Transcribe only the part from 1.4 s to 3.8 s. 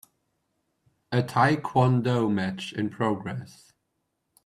Kwon Do match in progress.